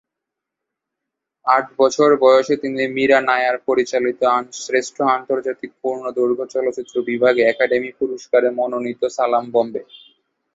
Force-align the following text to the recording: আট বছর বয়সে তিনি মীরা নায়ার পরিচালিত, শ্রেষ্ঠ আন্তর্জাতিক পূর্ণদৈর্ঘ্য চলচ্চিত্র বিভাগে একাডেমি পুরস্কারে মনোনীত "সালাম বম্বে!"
আট 1.45 1.65
বছর 1.79 2.09
বয়সে 2.21 2.55
তিনি 2.57 2.81
মীরা 2.95 3.19
নায়ার 3.21 3.57
পরিচালিত, 3.67 4.21
শ্রেষ্ঠ 4.57 4.97
আন্তর্জাতিক 5.17 5.71
পূর্ণদৈর্ঘ্য 5.81 6.45
চলচ্চিত্র 6.53 6.95
বিভাগে 7.09 7.41
একাডেমি 7.45 7.91
পুরস্কারে 7.99 8.47
মনোনীত 8.59 9.01
"সালাম 9.09 9.45
বম্বে!" 9.53 9.81